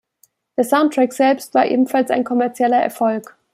[0.57, 3.37] Der Soundtrack selbst war ebenfalls ein kommerzieller Erfolg.